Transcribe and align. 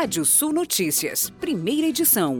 Rádio 0.00 0.24
Sul 0.24 0.52
Notícias, 0.52 1.28
primeira 1.40 1.88
edição. 1.88 2.38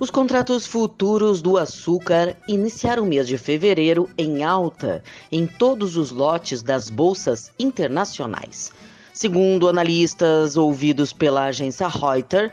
Os 0.00 0.10
contratos 0.10 0.66
futuros 0.66 1.40
do 1.40 1.56
açúcar 1.56 2.36
iniciaram 2.48 3.04
o 3.04 3.06
mês 3.06 3.28
de 3.28 3.38
fevereiro 3.38 4.10
em 4.18 4.42
alta 4.42 5.04
em 5.30 5.46
todos 5.46 5.96
os 5.96 6.10
lotes 6.10 6.64
das 6.64 6.90
bolsas 6.90 7.52
internacionais. 7.60 8.72
Segundo 9.12 9.68
analistas 9.68 10.56
ouvidos 10.56 11.12
pela 11.12 11.44
agência 11.44 11.86
Reuters, 11.86 12.50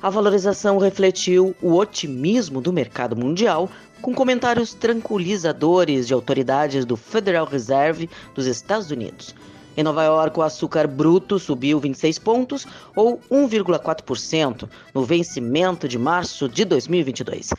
a 0.00 0.08
valorização 0.08 0.78
refletiu 0.78 1.54
o 1.60 1.74
otimismo 1.74 2.58
do 2.62 2.72
mercado 2.72 3.14
mundial, 3.14 3.68
com 4.00 4.14
comentários 4.14 4.72
tranquilizadores 4.72 6.06
de 6.06 6.14
autoridades 6.14 6.86
do 6.86 6.96
Federal 6.96 7.44
Reserve 7.44 8.08
dos 8.34 8.46
Estados 8.46 8.90
Unidos. 8.90 9.34
Em 9.74 9.82
Nova 9.82 10.04
York, 10.04 10.38
o 10.38 10.42
açúcar 10.42 10.86
bruto 10.86 11.38
subiu 11.38 11.80
26 11.80 12.18
pontos, 12.18 12.66
ou 12.94 13.18
1,4%, 13.30 14.68
no 14.94 15.02
vencimento 15.02 15.88
de 15.88 15.98
março 15.98 16.46
de 16.46 16.64
2022. 16.64 17.50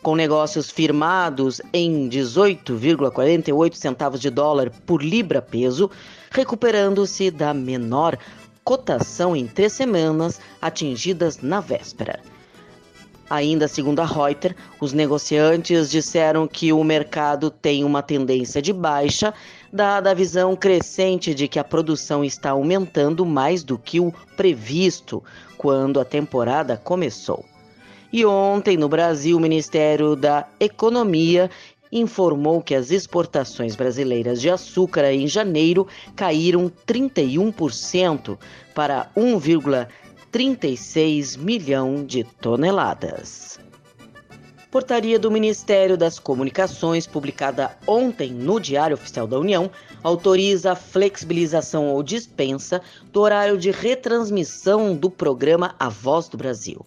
Com 0.00 0.14
negócios 0.14 0.70
firmados 0.70 1.60
em 1.72 2.08
18,48 2.08 3.74
centavos 3.74 4.20
de 4.20 4.30
dólar 4.30 4.70
por 4.86 5.02
libra 5.02 5.42
peso, 5.42 5.90
recuperando-se 6.30 7.32
da 7.32 7.52
menor 7.52 8.16
cotação 8.62 9.34
em 9.34 9.48
três 9.48 9.72
semanas 9.72 10.40
atingidas 10.62 11.40
na 11.42 11.58
véspera. 11.58 12.20
Ainda 13.28 13.66
segundo 13.66 14.00
a 14.00 14.04
Reuters, 14.04 14.54
os 14.80 14.92
negociantes 14.92 15.90
disseram 15.90 16.46
que 16.46 16.72
o 16.72 16.84
mercado 16.84 17.50
tem 17.50 17.82
uma 17.82 18.00
tendência 18.00 18.62
de 18.62 18.72
baixa, 18.72 19.34
dada 19.72 20.12
a 20.12 20.14
visão 20.14 20.54
crescente 20.54 21.34
de 21.34 21.48
que 21.48 21.58
a 21.58 21.64
produção 21.64 22.24
está 22.24 22.50
aumentando 22.50 23.26
mais 23.26 23.64
do 23.64 23.76
que 23.76 23.98
o 23.98 24.12
previsto 24.36 25.24
quando 25.58 25.98
a 25.98 26.04
temporada 26.04 26.76
começou. 26.76 27.44
E 28.12 28.24
ontem, 28.24 28.76
no 28.76 28.88
Brasil, 28.88 29.36
o 29.36 29.40
Ministério 29.40 30.14
da 30.14 30.46
Economia 30.60 31.50
informou 31.90 32.62
que 32.62 32.74
as 32.74 32.90
exportações 32.92 33.74
brasileiras 33.74 34.40
de 34.40 34.48
açúcar 34.48 35.12
em 35.12 35.26
janeiro 35.26 35.86
caíram 36.14 36.70
31% 36.86 38.38
para 38.74 39.10
1,3 39.16 39.88
36 40.30 41.36
milhão 41.36 42.04
de 42.04 42.24
toneladas. 42.24 43.58
Portaria 44.70 45.18
do 45.18 45.30
Ministério 45.30 45.96
das 45.96 46.18
Comunicações, 46.18 47.06
publicada 47.06 47.78
ontem 47.86 48.32
no 48.32 48.60
Diário 48.60 48.94
Oficial 48.94 49.26
da 49.26 49.38
União, 49.38 49.70
autoriza 50.02 50.72
a 50.72 50.76
flexibilização 50.76 51.88
ou 51.88 52.02
dispensa 52.02 52.82
do 53.12 53.20
horário 53.20 53.56
de 53.56 53.70
retransmissão 53.70 54.94
do 54.94 55.08
programa 55.08 55.74
A 55.78 55.88
Voz 55.88 56.28
do 56.28 56.36
Brasil. 56.36 56.84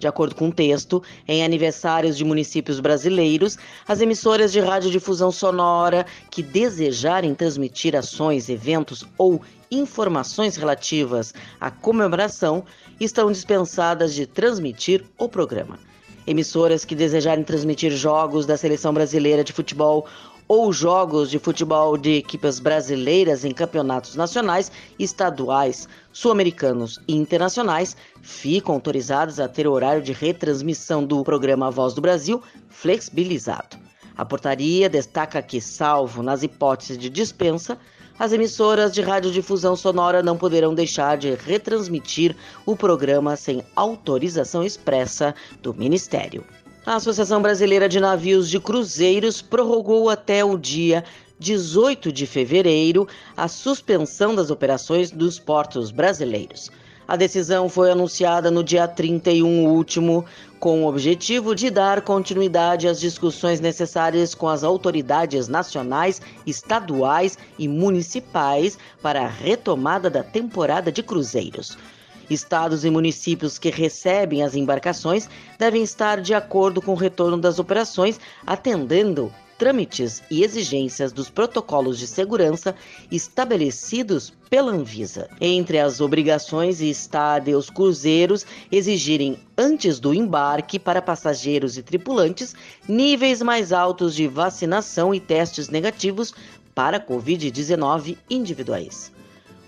De 0.00 0.08
acordo 0.08 0.34
com 0.34 0.48
o 0.48 0.52
texto, 0.52 1.02
em 1.28 1.44
aniversários 1.44 2.16
de 2.16 2.24
municípios 2.24 2.80
brasileiros, 2.80 3.58
as 3.86 4.00
emissoras 4.00 4.50
de 4.50 4.58
radiodifusão 4.58 5.30
sonora 5.30 6.06
que 6.30 6.42
desejarem 6.42 7.34
transmitir 7.34 7.94
ações, 7.94 8.48
eventos 8.48 9.06
ou 9.18 9.42
informações 9.70 10.56
relativas 10.56 11.34
à 11.60 11.70
comemoração 11.70 12.64
estão 12.98 13.30
dispensadas 13.30 14.14
de 14.14 14.24
transmitir 14.24 15.04
o 15.18 15.28
programa. 15.28 15.78
Emissoras 16.26 16.82
que 16.82 16.94
desejarem 16.94 17.44
transmitir 17.44 17.90
jogos 17.92 18.46
da 18.46 18.56
seleção 18.56 18.94
brasileira 18.94 19.44
de 19.44 19.52
futebol 19.52 20.06
ou 20.50 20.72
jogos 20.72 21.30
de 21.30 21.38
futebol 21.38 21.96
de 21.96 22.16
equipes 22.16 22.58
brasileiras 22.58 23.44
em 23.44 23.52
campeonatos 23.52 24.16
nacionais, 24.16 24.72
estaduais, 24.98 25.88
sul-americanos 26.12 26.98
e 27.06 27.14
internacionais 27.14 27.96
ficam 28.20 28.74
autorizadas 28.74 29.38
a 29.38 29.46
ter 29.46 29.68
o 29.68 29.70
horário 29.70 30.02
de 30.02 30.12
retransmissão 30.12 31.04
do 31.04 31.22
programa 31.22 31.70
Voz 31.70 31.94
do 31.94 32.00
Brasil 32.00 32.42
flexibilizado. 32.68 33.76
A 34.16 34.24
portaria 34.24 34.90
destaca 34.90 35.40
que, 35.40 35.60
salvo 35.60 36.20
nas 36.20 36.42
hipóteses 36.42 36.98
de 36.98 37.08
dispensa, 37.08 37.78
as 38.18 38.32
emissoras 38.32 38.92
de 38.92 39.02
radiodifusão 39.02 39.76
sonora 39.76 40.20
não 40.20 40.36
poderão 40.36 40.74
deixar 40.74 41.16
de 41.16 41.32
retransmitir 41.32 42.34
o 42.66 42.74
programa 42.74 43.36
sem 43.36 43.64
autorização 43.76 44.64
expressa 44.64 45.32
do 45.62 45.72
Ministério. 45.72 46.44
A 46.86 46.94
Associação 46.94 47.42
Brasileira 47.42 47.86
de 47.90 48.00
Navios 48.00 48.48
de 48.48 48.58
Cruzeiros 48.58 49.42
prorrogou 49.42 50.08
até 50.08 50.42
o 50.42 50.56
dia 50.56 51.04
18 51.38 52.10
de 52.10 52.26
fevereiro 52.26 53.06
a 53.36 53.48
suspensão 53.48 54.34
das 54.34 54.50
operações 54.50 55.10
dos 55.10 55.38
portos 55.38 55.90
brasileiros. 55.90 56.70
A 57.06 57.16
decisão 57.16 57.68
foi 57.68 57.90
anunciada 57.90 58.50
no 58.50 58.64
dia 58.64 58.88
31 58.88 59.66
último, 59.68 60.24
com 60.58 60.82
o 60.82 60.88
objetivo 60.88 61.54
de 61.54 61.68
dar 61.68 62.00
continuidade 62.00 62.88
às 62.88 62.98
discussões 62.98 63.60
necessárias 63.60 64.34
com 64.34 64.48
as 64.48 64.64
autoridades 64.64 65.48
nacionais, 65.48 66.22
estaduais 66.46 67.36
e 67.58 67.68
municipais 67.68 68.78
para 69.02 69.22
a 69.22 69.28
retomada 69.28 70.08
da 70.08 70.22
temporada 70.22 70.90
de 70.90 71.02
cruzeiros. 71.02 71.76
Estados 72.30 72.84
e 72.84 72.90
municípios 72.90 73.58
que 73.58 73.68
recebem 73.68 74.42
as 74.42 74.54
embarcações 74.54 75.28
devem 75.58 75.82
estar 75.82 76.20
de 76.20 76.32
acordo 76.32 76.80
com 76.80 76.92
o 76.92 76.96
retorno 76.96 77.36
das 77.36 77.58
operações, 77.58 78.20
atendendo 78.46 79.32
trâmites 79.60 80.22
e 80.30 80.42
exigências 80.42 81.12
dos 81.12 81.28
protocolos 81.28 81.98
de 81.98 82.06
segurança 82.06 82.74
estabelecidos 83.10 84.32
pela 84.48 84.72
Anvisa. 84.72 85.28
Entre 85.38 85.78
as 85.78 86.00
obrigações 86.00 86.80
está 86.80 87.38
de 87.38 87.54
os 87.54 87.68
cruzeiros 87.68 88.46
exigirem 88.72 89.38
antes 89.58 90.00
do 90.00 90.14
embarque 90.14 90.78
para 90.78 91.02
passageiros 91.02 91.76
e 91.76 91.82
tripulantes 91.82 92.54
níveis 92.88 93.42
mais 93.42 93.70
altos 93.70 94.14
de 94.14 94.26
vacinação 94.26 95.14
e 95.14 95.20
testes 95.20 95.68
negativos 95.68 96.32
para 96.74 96.98
COVID-19 96.98 98.16
individuais. 98.30 99.12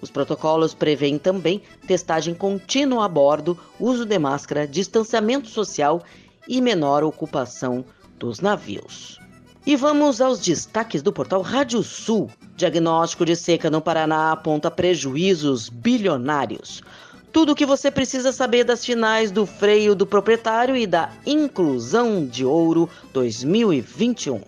Os 0.02 0.10
protocolos 0.10 0.74
prevêem 0.74 1.16
também 1.16 1.62
testagem 1.86 2.34
contínua 2.34 3.04
a 3.04 3.08
bordo, 3.08 3.56
uso 3.78 4.04
de 4.04 4.18
máscara, 4.18 4.66
distanciamento 4.66 5.48
social 5.48 6.02
e 6.48 6.60
menor 6.60 7.04
ocupação 7.04 7.84
dos 8.18 8.40
navios. 8.40 9.20
E 9.64 9.76
vamos 9.76 10.20
aos 10.20 10.40
destaques 10.40 11.02
do 11.02 11.12
portal 11.12 11.40
Rádio 11.40 11.84
Sul. 11.84 12.28
Diagnóstico 12.56 13.24
de 13.24 13.36
seca 13.36 13.70
no 13.70 13.80
Paraná 13.80 14.32
aponta 14.32 14.72
prejuízos 14.72 15.68
bilionários. 15.68 16.82
Tudo 17.32 17.52
o 17.52 17.54
que 17.54 17.64
você 17.64 17.88
precisa 17.88 18.32
saber 18.32 18.64
das 18.64 18.84
finais 18.84 19.30
do 19.30 19.46
freio 19.46 19.94
do 19.94 20.04
proprietário 20.04 20.76
e 20.76 20.84
da 20.84 21.12
inclusão 21.24 22.26
de 22.26 22.44
ouro 22.44 22.90
2021. 23.12 24.40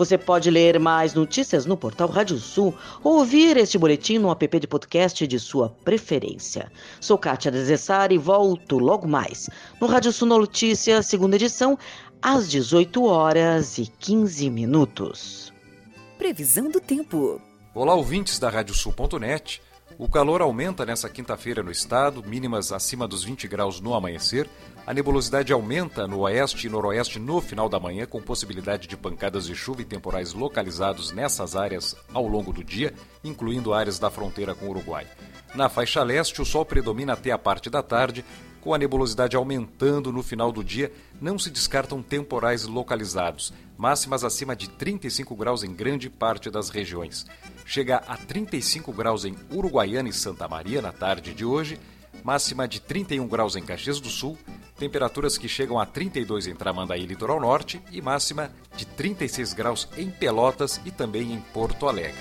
Você 0.00 0.16
pode 0.16 0.50
ler 0.50 0.80
mais 0.80 1.12
notícias 1.12 1.66
no 1.66 1.76
portal 1.76 2.08
Rádio 2.08 2.38
Sul 2.38 2.74
ou 3.04 3.18
ouvir 3.18 3.58
este 3.58 3.76
boletim 3.76 4.16
no 4.16 4.30
app 4.30 4.58
de 4.58 4.66
podcast 4.66 5.26
de 5.26 5.38
sua 5.38 5.68
preferência. 5.68 6.72
Sou 6.98 7.18
Kátia 7.18 7.50
Desessar 7.50 8.10
e 8.10 8.16
volto 8.16 8.78
logo 8.78 9.06
mais 9.06 9.50
no 9.78 9.86
Rádio 9.86 10.10
Sul 10.10 10.26
Notícias, 10.26 11.04
segunda 11.04 11.36
edição, 11.36 11.78
às 12.22 12.48
18 12.48 13.04
horas 13.04 13.76
e 13.76 13.92
15 13.98 14.48
minutos. 14.48 15.52
Previsão 16.16 16.70
do 16.70 16.80
tempo. 16.80 17.38
Olá, 17.74 17.94
ouvintes 17.94 18.38
da 18.38 18.48
Radiosul.net. 18.48 19.60
O 19.98 20.08
calor 20.08 20.40
aumenta 20.40 20.86
nesta 20.86 21.08
quinta-feira 21.08 21.62
no 21.62 21.70
estado, 21.70 22.22
mínimas 22.22 22.72
acima 22.72 23.06
dos 23.06 23.22
20 23.22 23.46
graus 23.46 23.80
no 23.80 23.94
amanhecer. 23.94 24.48
A 24.86 24.94
nebulosidade 24.94 25.52
aumenta 25.52 26.06
no 26.06 26.20
oeste 26.20 26.66
e 26.66 26.70
noroeste 26.70 27.18
no 27.18 27.40
final 27.40 27.68
da 27.68 27.78
manhã, 27.78 28.06
com 28.06 28.20
possibilidade 28.20 28.88
de 28.88 28.96
pancadas 28.96 29.46
de 29.46 29.54
chuva 29.54 29.82
e 29.82 29.84
temporais 29.84 30.32
localizados 30.32 31.12
nessas 31.12 31.54
áreas 31.54 31.94
ao 32.14 32.26
longo 32.26 32.52
do 32.52 32.64
dia, 32.64 32.94
incluindo 33.22 33.74
áreas 33.74 33.98
da 33.98 34.10
fronteira 34.10 34.54
com 34.54 34.66
o 34.66 34.70
Uruguai. 34.70 35.06
Na 35.54 35.68
faixa 35.68 36.02
leste, 36.02 36.40
o 36.40 36.46
sol 36.46 36.64
predomina 36.64 37.12
até 37.12 37.30
a 37.30 37.38
parte 37.38 37.68
da 37.68 37.82
tarde, 37.82 38.24
com 38.60 38.72
a 38.72 38.78
nebulosidade 38.78 39.36
aumentando 39.36 40.12
no 40.12 40.22
final 40.22 40.52
do 40.52 40.62
dia, 40.62 40.92
não 41.20 41.38
se 41.38 41.50
descartam 41.50 42.02
temporais 42.02 42.64
localizados, 42.64 43.52
máximas 43.80 44.22
acima 44.24 44.54
de 44.54 44.68
35 44.68 45.34
graus 45.34 45.64
em 45.64 45.72
grande 45.72 46.10
parte 46.10 46.50
das 46.50 46.68
regiões. 46.68 47.24
Chega 47.64 47.96
a 48.06 48.14
35 48.14 48.92
graus 48.92 49.24
em 49.24 49.34
Uruguaiana 49.50 50.10
e 50.10 50.12
Santa 50.12 50.46
Maria 50.46 50.82
na 50.82 50.92
tarde 50.92 51.32
de 51.32 51.46
hoje, 51.46 51.80
máxima 52.22 52.68
de 52.68 52.78
31 52.78 53.26
graus 53.26 53.56
em 53.56 53.62
Caxias 53.62 53.98
do 53.98 54.10
Sul, 54.10 54.36
temperaturas 54.78 55.38
que 55.38 55.48
chegam 55.48 55.78
a 55.78 55.86
32 55.86 56.46
em 56.46 56.54
Tramandaí, 56.54 57.06
litoral 57.06 57.40
norte, 57.40 57.80
e 57.90 58.02
máxima 58.02 58.52
de 58.76 58.84
36 58.84 59.54
graus 59.54 59.88
em 59.96 60.10
Pelotas 60.10 60.78
e 60.84 60.90
também 60.90 61.32
em 61.32 61.40
Porto 61.40 61.88
Alegre. 61.88 62.20